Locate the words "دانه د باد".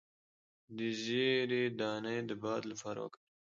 1.79-2.63